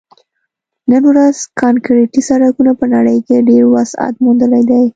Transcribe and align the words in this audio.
نن 0.91 1.03
ورځ 1.11 1.37
کانکریټي 1.61 2.21
سړکونو 2.29 2.71
په 2.79 2.85
نړۍ 2.95 3.17
کې 3.27 3.45
ډېر 3.49 3.63
وسعت 3.75 4.13
موندلی 4.23 4.63
دی 4.69 4.83